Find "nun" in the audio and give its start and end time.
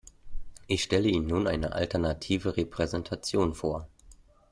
1.27-1.45